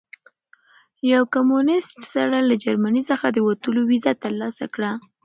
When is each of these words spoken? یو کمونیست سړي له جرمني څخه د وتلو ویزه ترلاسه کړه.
یو 1.13 1.23
کمونیست 1.33 1.97
سړي 2.13 2.41
له 2.49 2.55
جرمني 2.63 3.01
څخه 3.09 3.27
د 3.31 3.37
وتلو 3.47 3.81
ویزه 3.89 4.13
ترلاسه 4.23 4.65
کړه. 4.75 4.91